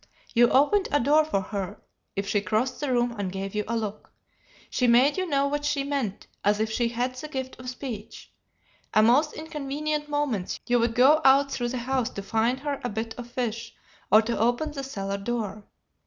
You 0.33 0.49
opened 0.49 0.87
a 0.91 0.99
door 0.99 1.23
for 1.23 1.41
her 1.41 1.79
if 2.15 2.27
she 2.27 2.41
crossed 2.41 2.79
the 2.79 2.91
room 2.91 3.13
and 3.19 3.31
gave 3.31 3.53
you 3.53 3.63
a 3.67 3.77
look. 3.77 4.11
She 4.71 4.87
made 4.87 5.15
you 5.15 5.27
know 5.27 5.45
what 5.45 5.63
she 5.63 5.83
meant 5.83 6.25
as 6.43 6.59
if 6.59 6.71
she 6.71 6.87
had 6.87 7.13
the 7.13 7.27
gift 7.27 7.59
of 7.59 7.69
speech: 7.69 8.33
at 8.95 9.03
most 9.03 9.33
inconvenient 9.33 10.09
moments 10.09 10.59
you 10.65 10.79
would 10.79 10.95
go 10.95 11.21
out 11.23 11.51
through 11.51 11.69
the 11.69 11.77
house 11.77 12.09
to 12.17 12.23
find 12.23 12.61
her 12.61 12.81
a 12.83 12.89
bit 12.89 13.13
of 13.19 13.29
fish 13.29 13.75
or 14.11 14.23
to 14.23 14.39
open 14.39 14.71
the 14.71 14.83
cellar 14.83 15.17
door. 15.19 15.67